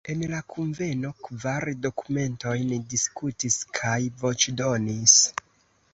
[0.11, 5.19] En la kunveno kvar dokumentojn diskutis kaj voĉdonis.